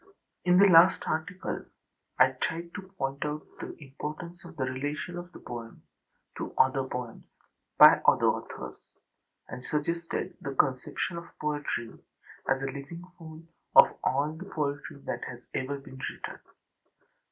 [0.45, 1.63] In the last article
[2.17, 5.83] I tried to point out the importance of the relation of the poem
[6.39, 7.35] to other poems
[7.77, 8.93] by other authors,
[9.47, 11.91] and suggested the conception of poetry
[12.49, 13.43] as a living whole
[13.75, 16.39] of all the poetry that has ever been written.